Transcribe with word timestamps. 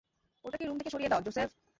ওটাকে 0.45 0.65
রুম 0.65 0.77
থেকে 0.77 0.93
সরিয়ে 0.93 1.11
দাও, 1.11 1.21
জোসেফ। 1.25 1.49